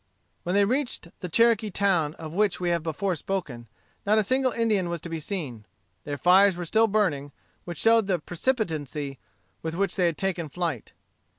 [0.41, 3.67] When they reached the Cherokee town of which we have before spoken,
[4.03, 5.63] not a single Indian was to be seen.
[6.05, 7.31] Their fires were still burning,
[7.65, 9.19] which showed the precipitancy
[9.61, 10.93] with which they had taken flight.